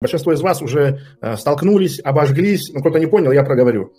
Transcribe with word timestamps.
Большинство 0.00 0.32
из 0.32 0.40
вас 0.40 0.62
уже 0.62 1.00
э, 1.20 1.36
столкнулись, 1.36 2.00
обожглись, 2.04 2.70
ну, 2.72 2.80
кто-то 2.80 3.00
не 3.00 3.06
понял, 3.06 3.32
я 3.32 3.42
проговорю. 3.42 3.92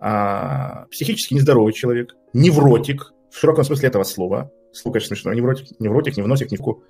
А, 0.00 0.86
психически 0.90 1.34
нездоровый 1.34 1.74
человек, 1.74 2.16
невротик, 2.32 3.12
в 3.30 3.38
широком 3.38 3.64
смысле 3.64 3.88
этого 3.88 4.04
слова. 4.04 4.50
Слово, 4.72 4.94
конечно, 4.94 5.14
смешно. 5.14 5.34
Невротик, 5.34 5.78
невротик, 5.78 6.16
невносик, 6.16 6.50
невку. 6.50 6.84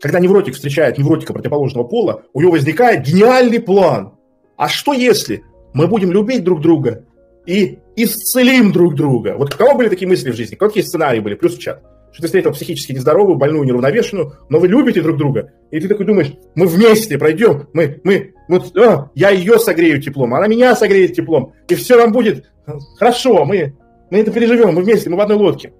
Когда 0.00 0.18
невротик 0.18 0.54
встречает 0.54 0.96
невротика 0.96 1.34
противоположного 1.34 1.84
пола, 1.84 2.22
у 2.32 2.40
него 2.40 2.52
возникает 2.52 3.06
гениальный 3.06 3.60
план. 3.60 4.14
А 4.56 4.68
что 4.68 4.94
если 4.94 5.44
мы 5.74 5.86
будем 5.86 6.10
любить 6.10 6.42
друг 6.42 6.62
друга 6.62 7.04
и 7.44 7.80
исцелим 7.96 8.72
друг 8.72 8.94
друга? 8.94 9.34
Вот 9.36 9.54
у 9.54 9.58
кого 9.58 9.74
были 9.74 9.90
такие 9.90 10.08
мысли 10.08 10.30
в 10.30 10.36
жизни? 10.36 10.54
Какие 10.54 10.84
сценарии 10.84 11.20
были? 11.20 11.34
Плюс 11.34 11.56
в 11.56 11.60
чат 11.60 11.82
что 12.14 12.22
ты 12.22 12.28
встретил 12.28 12.52
психически 12.52 12.92
нездоровую, 12.92 13.36
больную, 13.36 13.64
неравновешенную, 13.64 14.34
но 14.48 14.60
вы 14.60 14.68
любите 14.68 15.02
друг 15.02 15.18
друга. 15.18 15.52
И 15.72 15.80
ты 15.80 15.88
такой 15.88 16.06
думаешь, 16.06 16.32
мы 16.54 16.68
вместе 16.68 17.18
пройдем, 17.18 17.68
мы, 17.72 18.00
мы, 18.04 18.34
вот, 18.48 18.76
а, 18.76 19.10
я 19.16 19.30
ее 19.30 19.58
согрею 19.58 20.00
теплом, 20.00 20.32
она 20.32 20.46
меня 20.46 20.76
согреет 20.76 21.14
теплом, 21.14 21.54
и 21.66 21.74
все 21.74 21.96
нам 21.96 22.12
будет 22.12 22.52
хорошо, 22.98 23.44
мы, 23.44 23.76
мы 24.12 24.18
это 24.18 24.30
переживем, 24.30 24.74
мы 24.74 24.82
вместе, 24.82 25.10
мы 25.10 25.16
в 25.16 25.20
одной 25.20 25.36
лодке. 25.36 25.72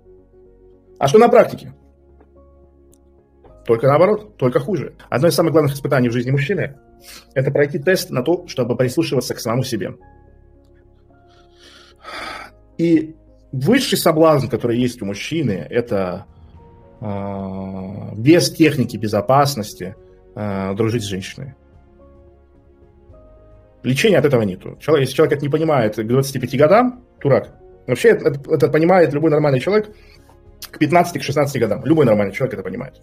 А 0.98 1.06
что 1.06 1.18
на 1.18 1.28
практике? 1.28 1.72
Только 3.64 3.86
наоборот, 3.86 4.36
только 4.36 4.58
хуже. 4.58 4.94
Одно 5.08 5.28
из 5.28 5.34
самых 5.34 5.52
главных 5.52 5.74
испытаний 5.74 6.08
в 6.08 6.12
жизни 6.12 6.32
мужчины– 6.32 6.76
это 7.34 7.52
пройти 7.52 7.78
тест 7.78 8.10
на 8.10 8.24
то, 8.24 8.48
чтобы 8.48 8.76
прислушиваться 8.76 9.34
к 9.34 9.40
самому 9.40 9.62
себе. 9.62 9.94
И 12.76 13.14
высший 13.52 13.96
соблазн, 13.96 14.48
который 14.48 14.78
есть 14.80 15.00
у 15.00 15.06
мужчины, 15.06 15.64
это 15.70 16.26
без 17.00 18.50
техники 18.50 18.96
безопасности 18.96 19.94
э, 20.34 20.74
дружить 20.74 21.02
с 21.02 21.06
женщиной. 21.06 21.54
Лечения 23.82 24.18
от 24.18 24.24
этого 24.24 24.42
нету. 24.42 24.78
Человек, 24.80 25.06
если 25.08 25.16
человек 25.16 25.36
это 25.36 25.44
не 25.44 25.50
понимает 25.50 25.96
к 25.96 26.02
25 26.02 26.56
годам, 26.56 27.04
дурак. 27.20 27.50
Вообще 27.86 28.10
это, 28.10 28.40
это 28.50 28.68
понимает 28.68 29.12
любой 29.12 29.30
нормальный 29.30 29.60
человек 29.60 29.90
к 30.70 30.80
15-16 30.80 31.58
годам. 31.58 31.84
Любой 31.84 32.06
нормальный 32.06 32.32
человек 32.32 32.54
это 32.54 32.62
понимает. 32.62 32.94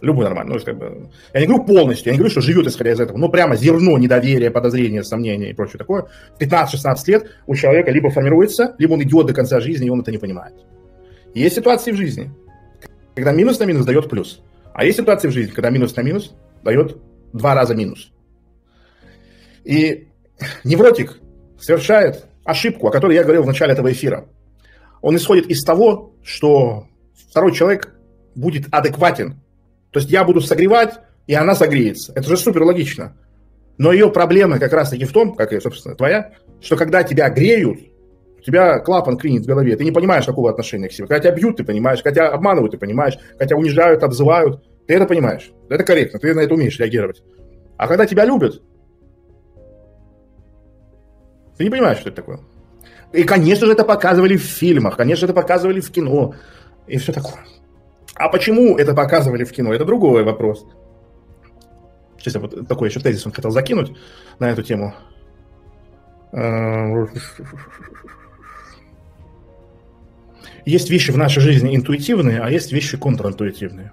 Любой 0.00 0.24
нормальный. 0.24 0.54
Ну, 0.54 0.60
как 0.60 0.76
бы, 0.76 1.10
я 1.32 1.40
не 1.40 1.46
говорю 1.46 1.64
полностью, 1.64 2.08
я 2.08 2.12
не 2.12 2.18
говорю, 2.18 2.32
что 2.32 2.40
живет 2.40 2.66
исходя 2.66 2.90
из 2.90 2.98
этого, 2.98 3.16
но 3.16 3.28
прямо 3.28 3.54
зерно 3.54 3.96
недоверия, 3.98 4.50
подозрения, 4.50 5.04
сомнения 5.04 5.50
и 5.50 5.54
прочее 5.54 5.78
такое. 5.78 6.06
В 6.36 6.42
15-16 6.42 6.96
лет 7.06 7.30
у 7.46 7.54
человека 7.54 7.92
либо 7.92 8.10
формируется, 8.10 8.74
либо 8.78 8.94
он 8.94 9.02
идет 9.04 9.26
до 9.26 9.34
конца 9.34 9.60
жизни, 9.60 9.86
и 9.86 9.90
он 9.90 10.00
это 10.00 10.10
не 10.10 10.18
понимает. 10.18 10.54
Есть 11.34 11.56
ситуации 11.56 11.92
в 11.92 11.96
жизни, 11.96 12.30
когда 13.14 13.32
минус 13.32 13.58
на 13.58 13.64
минус 13.64 13.84
дает 13.84 14.08
плюс. 14.08 14.42
А 14.74 14.84
есть 14.84 14.98
ситуации 14.98 15.28
в 15.28 15.32
жизни, 15.32 15.52
когда 15.52 15.70
минус 15.70 15.94
на 15.96 16.02
минус 16.02 16.32
дает 16.62 16.96
два 17.32 17.54
раза 17.54 17.74
минус. 17.74 18.12
И 19.64 20.08
невротик 20.64 21.18
совершает 21.58 22.26
ошибку, 22.44 22.88
о 22.88 22.90
которой 22.90 23.14
я 23.14 23.22
говорил 23.22 23.42
в 23.42 23.46
начале 23.46 23.72
этого 23.72 23.92
эфира. 23.92 24.26
Он 25.00 25.16
исходит 25.16 25.46
из 25.46 25.62
того, 25.62 26.14
что 26.22 26.86
второй 27.28 27.52
человек 27.52 27.94
будет 28.34 28.66
адекватен 28.70 29.42
то 29.92 30.00
есть 30.00 30.10
я 30.10 30.24
буду 30.24 30.40
согревать, 30.40 30.98
и 31.26 31.34
она 31.34 31.54
согреется. 31.54 32.12
Это 32.16 32.28
же 32.28 32.36
супер 32.36 32.62
логично. 32.62 33.14
Но 33.78 33.92
ее 33.92 34.10
проблема 34.10 34.58
как 34.58 34.72
раз-таки 34.72 35.04
в 35.04 35.12
том, 35.12 35.34
как 35.34 35.52
и, 35.52 35.60
собственно, 35.60 35.94
твоя, 35.94 36.32
что 36.60 36.76
когда 36.76 37.02
тебя 37.02 37.28
греют, 37.28 37.78
у 38.42 38.44
тебя 38.44 38.80
клапан 38.80 39.16
клинит 39.16 39.44
в 39.44 39.46
голове, 39.46 39.76
ты 39.76 39.84
не 39.84 39.92
понимаешь, 39.92 40.26
какого 40.26 40.50
отношения 40.50 40.88
к 40.88 40.92
себе. 40.92 41.06
Когда 41.06 41.20
тебя 41.20 41.32
бьют, 41.32 41.58
ты 41.58 41.64
понимаешь, 41.64 42.02
тебя 42.02 42.28
обманывают, 42.28 42.72
ты 42.72 42.78
понимаешь, 42.78 43.16
тебя 43.38 43.56
унижают, 43.56 44.02
обзывают, 44.02 44.64
ты 44.88 44.94
это 44.94 45.06
понимаешь. 45.06 45.52
Это 45.70 45.84
корректно, 45.84 46.18
ты 46.18 46.34
на 46.34 46.40
это 46.40 46.52
умеешь 46.52 46.78
реагировать. 46.80 47.22
А 47.76 47.86
когда 47.86 48.04
тебя 48.04 48.24
любят, 48.24 48.60
ты 51.56 51.62
не 51.64 51.70
понимаешь, 51.70 51.98
что 51.98 52.08
это 52.08 52.16
такое. 52.16 52.40
И, 53.12 53.22
конечно 53.22 53.66
же, 53.66 53.72
это 53.72 53.84
показывали 53.84 54.36
в 54.36 54.42
фильмах, 54.42 54.96
конечно, 54.96 55.26
это 55.26 55.34
показывали 55.34 55.80
в 55.80 55.92
кино 55.92 56.34
и 56.88 56.98
все 56.98 57.12
такое. 57.12 57.44
А 58.16 58.28
почему 58.28 58.76
это 58.76 58.92
показывали 58.92 59.44
в 59.44 59.52
кино, 59.52 59.72
это 59.72 59.84
другой 59.84 60.24
вопрос. 60.24 60.66
Сейчас 62.18 62.34
я 62.34 62.40
вот 62.40 62.66
такой 62.66 62.88
еще 62.88 62.98
тезис 62.98 63.24
он 63.24 63.32
хотел 63.32 63.52
закинуть 63.52 63.96
на 64.40 64.50
эту 64.50 64.62
тему. 64.64 64.94
Есть 70.64 70.90
вещи 70.90 71.10
в 71.10 71.16
нашей 71.16 71.40
жизни 71.40 71.74
интуитивные, 71.76 72.40
а 72.40 72.50
есть 72.50 72.72
вещи 72.72 72.96
контринтуитивные. 72.96 73.92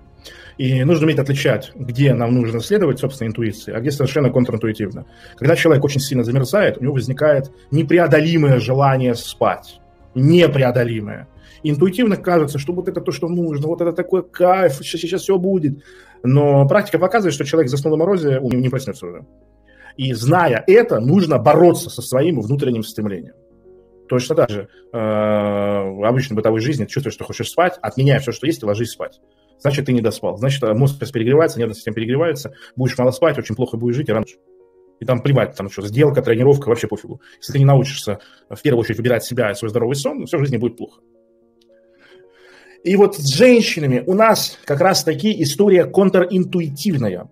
И 0.58 0.84
нужно 0.84 1.06
уметь 1.06 1.20
отличать, 1.20 1.72
где 1.76 2.14
нам 2.14 2.34
нужно 2.34 2.60
следовать 2.60 3.00
собственной 3.00 3.30
интуиции, 3.30 3.74
а 3.74 3.80
где 3.80 3.92
совершенно 3.92 4.30
контринтуитивно. 4.30 5.06
Когда 5.38 5.56
человек 5.56 5.84
очень 5.86 6.02
сильно 6.02 6.24
замерзает, 6.24 6.78
у 6.78 6.84
него 6.84 6.94
возникает 6.94 7.52
непреодолимое 7.72 8.60
желание 8.60 9.16
спать. 9.16 9.80
Непреодолимое 10.16 11.28
интуитивно 11.64 12.18
кажется, 12.18 12.60
что 12.60 12.74
вот 12.74 12.88
это 12.88 13.02
то, 13.02 13.12
что 13.12 13.28
нужно, 13.28 13.68
вот 13.68 13.82
это 13.82 13.94
такой 13.94 14.24
кайф, 14.24 14.76
сейчас, 14.82 15.02
сейчас 15.02 15.22
все 15.22 15.38
будет. 15.38 15.84
Но 16.24 16.68
практика 16.68 17.00
показывает, 17.00 17.34
что 17.34 17.46
человек 17.46 17.70
заснул 17.70 17.96
на 17.96 17.98
морозе, 17.98 18.40
он 18.40 18.52
не 18.52 18.70
проснется 18.70 19.06
уже. 19.08 19.26
И 19.98 20.14
зная 20.14 20.64
это, 20.68 21.00
нужно 21.00 21.38
бороться 21.40 21.90
со 21.90 22.02
своим 22.02 22.40
внутренним 22.40 22.84
стремлением. 22.84 23.34
Точно 24.10 24.36
так 24.36 24.50
же 24.50 24.68
э, 24.92 24.98
в 24.98 26.04
обычной 26.04 26.36
бытовой 26.36 26.62
жизни 26.62 26.86
ты 26.86 26.90
чувствуешь, 26.90 27.14
что 27.14 27.26
хочешь 27.26 27.50
спать, 27.50 27.78
отменяй 27.82 28.20
все, 28.20 28.32
что 28.32 28.48
есть, 28.48 28.64
и 28.64 28.66
ложись 28.66 28.92
спать. 28.92 29.22
Значит, 29.60 29.86
ты 29.86 29.94
не 29.94 30.02
доспал. 30.02 30.38
Значит, 30.38 30.64
мозг 30.76 30.96
сейчас 30.96 31.12
перегревается, 31.12 31.60
нервная 31.60 31.76
система 31.76 31.96
перегревается, 31.96 32.54
будешь 32.76 32.98
мало 32.98 33.12
спать, 33.12 33.38
очень 33.38 33.56
плохо 33.56 33.78
будешь 33.78 33.96
жить 33.96 34.10
и 34.10 34.12
рано. 34.12 34.26
И 35.00 35.06
там 35.06 35.22
плевать, 35.22 35.56
там 35.56 35.70
что, 35.70 35.86
сделка, 35.86 36.22
тренировка, 36.24 36.70
вообще 36.70 36.88
пофигу. 36.88 37.22
Если 37.38 37.54
ты 37.54 37.60
не 37.60 37.66
научишься 37.66 38.20
в 38.50 38.62
первую 38.62 38.82
очередь 38.82 38.98
выбирать 38.98 39.24
себя 39.24 39.52
и 39.52 39.54
свой 39.54 39.70
здоровый 39.70 39.96
сон, 39.96 40.26
все 40.26 40.38
в 40.38 40.42
жизни 40.42 40.58
будет 40.58 40.76
плохо. 40.76 41.02
И 42.84 42.96
вот 42.96 43.16
с 43.16 43.28
женщинами 43.28 44.04
у 44.08 44.14
нас 44.14 44.58
как 44.66 44.82
раз 44.82 45.04
таки 45.04 45.42
история 45.44 45.86
контринтуитивная. 45.86 47.30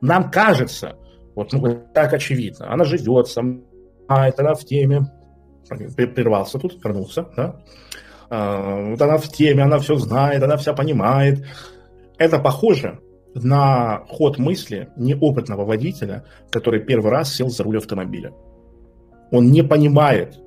Нам 0.00 0.30
кажется, 0.30 0.96
вот 1.34 1.52
ну, 1.52 1.84
так 1.92 2.12
очевидно, 2.12 2.72
она 2.72 2.84
живет 2.84 3.28
сама, 3.28 3.60
она 4.08 4.54
в 4.54 4.64
теме, 4.64 5.06
прервался 5.68 6.58
тут, 6.58 6.82
вернулся, 6.84 7.26
да? 7.36 7.56
А, 8.28 8.90
вот 8.90 9.00
она 9.00 9.18
в 9.18 9.28
теме, 9.28 9.62
она 9.62 9.78
все 9.78 9.96
знает, 9.96 10.42
она 10.42 10.56
вся 10.56 10.72
понимает. 10.72 11.44
Это 12.18 12.38
похоже 12.38 13.00
на 13.34 14.04
ход 14.08 14.38
мысли 14.38 14.88
неопытного 14.96 15.64
водителя, 15.64 16.24
который 16.50 16.80
первый 16.80 17.10
раз 17.10 17.34
сел 17.34 17.48
за 17.50 17.62
руль 17.62 17.78
автомобиля. 17.78 18.32
Он 19.30 19.50
не 19.50 19.62
понимает, 19.62 20.38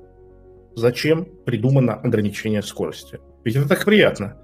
зачем 0.74 1.26
придумано 1.44 1.94
ограничение 1.94 2.62
скорости. 2.62 3.20
Ведь 3.44 3.56
это 3.56 3.68
так 3.68 3.84
приятно. 3.84 4.36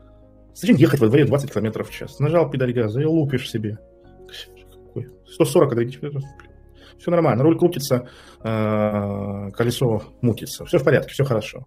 Зачем 0.55 0.77
ехать 0.77 1.01
во 1.01 1.09
дворе 1.09 1.25
20 1.25 1.53
км 1.53 1.85
в 1.85 1.91
час? 1.91 2.19
Нажал 2.19 2.51
педаль 2.51 2.73
газа 2.73 3.01
и 3.01 3.05
лупишь 3.05 3.51
себе. 3.51 3.79
140, 5.27 5.69
когда 5.69 5.85
все 6.99 7.11
нормально, 7.11 7.43
руль 7.43 7.59
крутится, 7.59 8.09
э, 8.43 9.51
колесо 9.53 10.03
мутится, 10.23 10.65
все 10.65 10.79
в 10.79 10.85
порядке, 10.85 11.13
все 11.13 11.25
хорошо. 11.25 11.67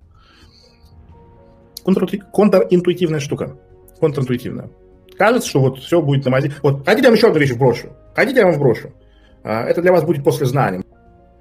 Контринтуитивная 1.83 3.19
штука. 3.19 3.57
Контринтуитивная. 3.99 4.69
Кажется, 5.17 5.49
что 5.49 5.59
вот 5.59 5.79
все 5.79 6.01
будет 6.01 6.25
на 6.25 6.31
мази. 6.31 6.53
Вот, 6.61 6.85
хотите 6.85 7.03
я 7.03 7.09
вам 7.09 7.15
еще 7.15 7.27
одну 7.27 7.39
вещь 7.39 7.51
вброшу? 7.51 7.89
Хотите 8.15 8.39
я 8.39 8.45
вам 8.45 8.55
вброшу? 8.55 8.93
А, 9.43 9.63
это 9.63 9.81
для 9.81 9.91
вас 9.91 10.03
будет 10.03 10.23
после 10.23 10.45
знаний. 10.45 10.83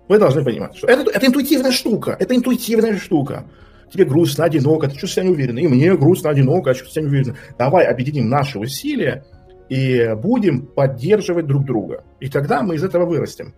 Вы 0.09 0.19
должны 0.19 0.43
понимать, 0.43 0.77
что 0.77 0.87
это, 0.87 1.11
это 1.11 1.27
интуитивная 1.27 1.73
штука. 1.73 2.17
Это 2.19 2.35
интуитивная 2.35 2.97
штука 2.97 3.45
тебе 3.93 4.05
грустно, 4.05 4.45
одиноко, 4.45 4.87
ты 4.87 4.93
чувствуешь 4.93 5.15
себя 5.15 5.25
неуверенно, 5.25 5.59
и 5.59 5.67
мне 5.67 5.97
грустно, 5.97 6.31
одиноко, 6.31 6.71
я 6.71 6.75
чувствую 6.75 6.93
себя 6.93 7.05
неуверенно. 7.05 7.37
Давай 7.59 7.87
объединим 7.87 8.29
наши 8.29 8.59
усилия 8.59 9.25
и 9.69 10.15
будем 10.17 10.67
поддерживать 10.67 11.47
друг 11.47 11.65
друга. 11.65 12.05
И 12.21 12.29
тогда 12.29 12.63
мы 12.63 12.77
из 12.77 12.85
этого 12.85 13.07
вырастем. 13.07 13.55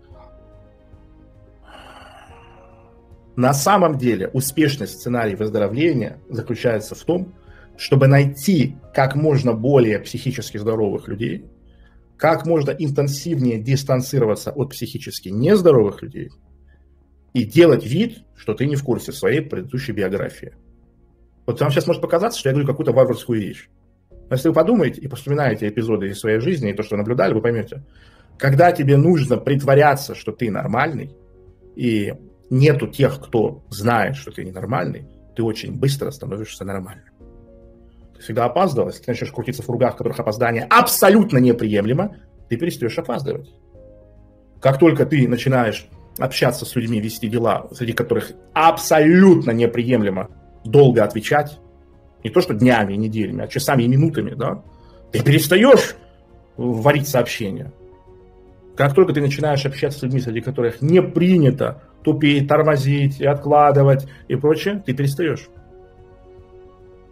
На 3.41 3.55
самом 3.55 3.97
деле 3.97 4.29
успешный 4.29 4.87
сценарий 4.87 5.35
выздоровления 5.35 6.19
заключается 6.29 6.95
в 6.95 7.03
том, 7.05 7.33
чтобы 7.77 8.07
найти 8.07 8.77
как 8.95 9.15
можно 9.15 9.55
более 9.55 9.99
психически 9.99 10.59
здоровых 10.59 11.09
людей, 11.09 11.47
как 12.19 12.45
можно 12.45 12.71
интенсивнее 12.71 13.59
дистанцироваться 13.59 14.51
от 14.51 14.71
психически 14.71 15.31
нездоровых 15.31 16.03
людей– 16.03 16.31
и 17.33 17.45
делать 17.45 17.87
вид, 17.87 18.25
что 18.37 18.55
ты 18.55 18.67
не 18.67 18.77
в 18.77 18.85
курсе 18.85 19.13
своей 19.13 19.41
предыдущей 19.41 19.93
биографии. 19.93 20.55
Вот 21.47 21.61
вам 21.61 21.71
сейчас 21.71 21.87
может 21.87 22.03
показаться, 22.03 22.39
что 22.39 22.49
я 22.49 22.53
говорю 22.53 22.69
какую-то 22.69 22.93
варварскую 22.93 23.41
вещь. 23.41 23.69
Но 24.11 24.37
если 24.37 24.49
вы 24.49 24.55
подумаете 24.55 25.01
и 25.01 25.09
вспоминаете 25.09 25.69
эпизоды 25.69 26.09
из 26.09 26.19
своей 26.19 26.41
жизни 26.41 26.71
и 26.71 26.75
то, 26.75 26.83
что 26.83 26.97
наблюдали, 26.97 27.35
вы 27.35 27.41
поймете, 27.41 27.85
когда 28.39 28.73
тебе 28.73 28.97
нужно 28.97 29.37
притворяться, 29.37 30.15
что 30.15 30.33
ты 30.33 30.51
нормальный, 30.51 31.15
и 31.77 32.15
нету 32.51 32.89
тех, 32.89 33.21
кто 33.21 33.63
знает, 33.71 34.17
что 34.17 34.31
ты 34.31 34.45
ненормальный, 34.45 35.07
ты 35.35 35.43
очень 35.43 35.79
быстро 35.79 36.11
становишься 36.11 36.65
нормальным. 36.65 37.07
Ты 38.17 38.23
всегда 38.23 38.45
опаздывал, 38.45 38.89
если 38.89 39.03
ты 39.03 39.13
начнешь 39.13 39.33
крутиться 39.33 39.63
в 39.63 39.67
кругах, 39.67 39.95
в 39.95 39.99
которых 39.99 40.19
опоздание 40.21 40.65
абсолютно 40.65 41.39
неприемлемо, 41.39 42.17
ты 42.49 42.57
перестаешь 42.57 42.99
опаздывать. 42.99 43.49
Как 44.61 44.79
только 44.79 45.07
ты 45.07 45.27
начинаешь 45.27 45.89
общаться 46.19 46.67
с 46.67 46.75
людьми, 46.75 47.01
вести 47.01 47.29
дела, 47.29 47.69
среди 47.73 47.93
которых 47.93 48.33
абсолютно 48.53 49.53
неприемлемо 49.53 50.29
долго 50.65 51.03
отвечать, 51.05 51.59
не 52.23 52.31
то 52.31 52.41
что 52.41 52.53
днями 52.53 52.95
неделями, 52.95 53.45
а 53.45 53.49
часами 53.49 53.85
и 53.85 53.89
минутами, 53.89 54.35
да, 54.35 54.63
ты 55.13 55.23
перестаешь 55.23 55.97
варить 56.57 57.09
сообщения. 57.09 57.73
Как 58.77 58.95
только 58.95 59.13
ты 59.13 59.21
начинаешь 59.21 59.65
общаться 59.65 60.01
с 60.01 60.03
людьми, 60.03 60.21
среди 60.21 60.41
которых 60.41 60.83
не 60.83 61.03
принято 61.03 61.83
тупить, 62.03 62.49
тормозить, 62.49 63.21
и 63.21 63.27
откладывать 63.27 64.07
и 64.29 64.37
прочее, 64.37 64.83
ты 64.85 64.95
перестаешь. 64.95 65.49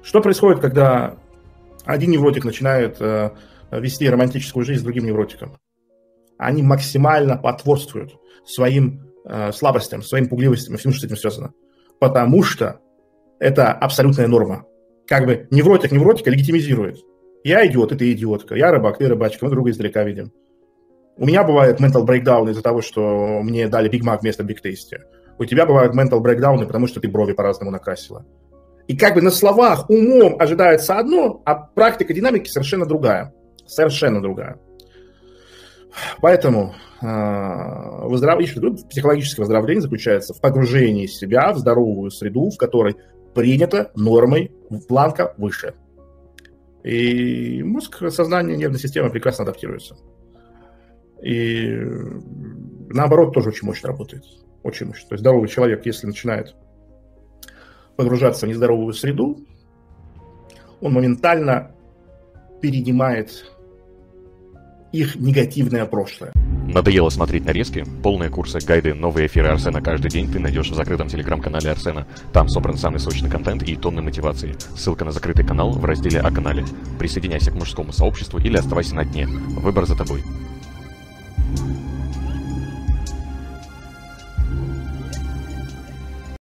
Что 0.03 0.21
происходит, 0.21 0.61
когда 0.61 1.17
один 1.85 2.11
невротик 2.11 2.45
начинает 2.45 2.97
э, 3.01 3.31
вести 3.71 4.09
романтическую 4.09 4.65
жизнь 4.65 4.81
с 4.81 4.85
другим 4.85 5.05
невротиком? 5.05 5.59
Они 6.39 6.63
максимально 6.63 7.37
потворствуют 7.37 8.17
своим 8.47 9.03
э, 9.25 9.53
слабостям, 9.53 10.03
своим 10.03 10.29
пугливостям 10.29 10.75
и 10.75 10.79
всему, 10.79 10.93
что 10.93 11.03
с 11.03 11.05
этим 11.05 11.17
связано. 11.17 11.53
Потому 12.01 12.43
что 12.43 12.81
это 13.39 13.73
абсолютная 13.73 14.29
норма. 14.29 14.65
Как 15.07 15.27
бы 15.27 15.47
невротик 15.51 15.93
невротика 15.93 16.31
легитимизирует. 16.31 16.99
Я 17.45 17.67
идиот, 17.67 17.93
и 17.93 17.97
ты 17.97 18.13
идиотка. 18.13 18.55
Я 18.55 18.71
рыбак, 18.71 18.99
ты 18.99 19.09
рыбачка. 19.09 19.45
Мы 19.45 19.51
друга 19.51 19.71
издалека 19.71 20.05
видим. 20.05 20.33
У 21.19 21.27
меня 21.27 21.43
бывает 21.43 21.81
mental 21.81 22.07
breakdown 22.07 22.49
из-за 22.51 22.63
того, 22.63 22.81
что 22.81 23.41
мне 23.43 23.67
дали 23.67 23.91
Big 23.91 24.03
Mac 24.03 24.21
вместо 24.21 24.45
Big 24.45 24.59
Tasty. 24.65 24.99
У 25.37 25.45
тебя 25.45 25.67
бывают 25.67 25.95
mental 25.95 26.23
breakdown, 26.23 26.65
потому 26.65 26.87
что 26.87 27.01
ты 27.01 27.09
брови 27.09 27.33
по-разному 27.33 27.73
накрасила. 27.73 28.25
И 28.87 28.97
как 28.97 29.15
бы 29.15 29.21
на 29.21 29.31
словах 29.31 29.91
умом 29.91 30.37
ожидается 30.39 30.97
одно, 30.97 31.43
а 31.45 31.57
практика 31.57 32.15
динамики 32.15 32.49
совершенно 32.49 32.87
другая. 32.87 33.35
Совершенно 33.67 34.23
другая. 34.23 34.61
Поэтому 36.21 36.75
э, 37.03 38.07
выздоровление, 38.07 38.77
психологическое 38.89 39.43
выздоровление 39.43 39.83
заключается 39.83 40.35
в 40.35 40.41
погружении 40.41 41.07
себя 41.07 41.53
в 41.53 41.59
здоровую 41.59 42.11
среду, 42.13 42.51
в 42.51 42.57
которой 42.57 42.97
принято 43.35 43.91
нормой 43.97 44.53
планка 44.87 45.35
выше. 45.37 45.75
И 46.85 47.63
мозг, 47.65 48.03
сознание, 48.11 48.57
нервная 48.57 48.79
система 48.79 49.11
прекрасно 49.11 49.43
адаптируется. 49.43 49.97
И 51.23 51.79
наоборот 52.89 53.35
тоже 53.35 53.49
очень 53.49 53.67
мощно 53.67 53.89
работает. 53.89 54.25
Очень 54.63 54.87
мощно. 54.87 55.09
То 55.09 55.15
есть 55.15 55.21
здоровый 55.21 55.49
человек, 55.49 55.87
если 55.87 56.07
начинает 56.07 56.55
погружаться 57.97 58.47
в 58.47 58.49
нездоровую 58.49 58.93
среду, 58.93 59.39
он 60.81 60.93
моментально 60.93 61.73
перенимает 62.61 63.45
их 64.93 65.17
негативное 65.17 65.85
прошлое. 65.87 66.33
Надоело 66.69 67.09
смотреть 67.09 67.47
нарезки? 67.47 67.85
Полные 68.03 68.29
курсы, 68.29 68.59
гайды, 68.61 68.93
новые 68.93 69.27
эфиры 69.27 69.49
Арсена 69.49 69.81
каждый 69.81 70.11
день 70.11 70.31
ты 70.31 70.39
найдешь 70.39 70.71
в 70.71 70.75
закрытом 70.75 71.09
телеграм-канале 71.09 71.71
Арсена. 71.71 72.07
Там 72.33 72.49
собран 72.49 72.77
самый 72.77 73.01
сочный 73.01 73.31
контент 73.31 73.63
и 73.63 73.75
тонны 73.75 74.03
мотивации. 74.03 74.55
Ссылка 74.77 75.05
на 75.05 75.11
закрытый 75.11 75.47
канал 75.47 75.73
в 75.73 75.85
разделе 75.85 76.21
о 76.21 76.31
канале. 76.31 76.65
Присоединяйся 76.99 77.51
к 77.51 77.55
мужскому 77.55 77.93
сообществу 77.93 78.39
или 78.39 78.59
оставайся 78.59 78.95
на 78.95 79.05
дне. 79.05 79.27
Выбор 79.27 79.87
за 79.87 79.97
тобой. 79.97 80.23